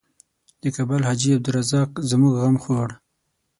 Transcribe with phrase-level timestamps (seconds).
[0.61, 2.89] د کابل حاجي عبدالرزاق زموږ غم خوړ.